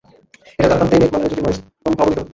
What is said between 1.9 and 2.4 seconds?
অবতীর্ণ হত।